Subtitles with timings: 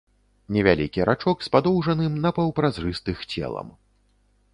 [0.55, 3.67] Невялікі рачок з падоўжаным напаўпразрыстых целам.